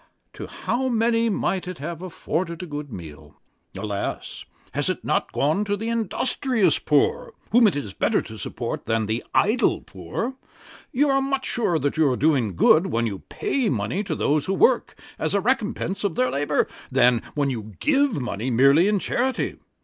[0.33, 3.35] To how many might it have afforded a good meal.
[3.77, 4.45] Alas!
[4.73, 9.05] has it not gone to the industrious poor, whom it is better to support than
[9.05, 10.33] the idle poor?
[10.91, 14.45] You are much surer that you are doing good when you pay money to those
[14.45, 18.97] who work, as the recompence of their labour, than when you give money merely in
[18.97, 19.57] charity.